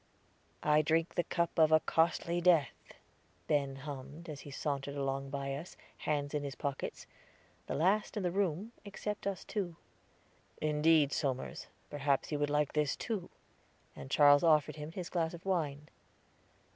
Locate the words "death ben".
2.41-3.75